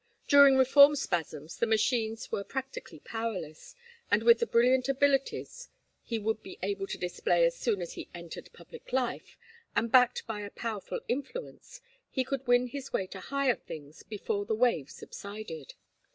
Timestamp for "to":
6.87-6.97, 13.05-13.19